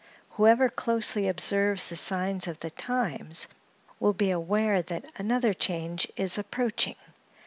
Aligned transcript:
Whoever 0.29 0.67
closely 0.67 1.27
observes 1.27 1.87
the 1.87 1.95
signs 1.95 2.47
of 2.47 2.59
the 2.61 2.71
times, 2.71 3.47
will 3.99 4.13
be 4.13 4.31
aware 4.31 4.81
that 4.81 5.05
another 5.15 5.53
change 5.53 6.11
is 6.17 6.39
approaching. 6.39 6.95